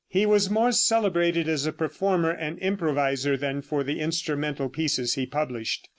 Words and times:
He 0.07 0.25
was 0.25 0.49
more 0.49 0.71
celebrated 0.71 1.47
as 1.47 1.67
a 1.67 1.71
performer 1.71 2.31
and 2.31 2.57
improviser 2.57 3.37
than 3.37 3.61
for 3.61 3.83
the 3.83 3.99
instrumental 3.99 4.67
pieces 4.67 5.13
he 5.13 5.27
published. 5.27 5.87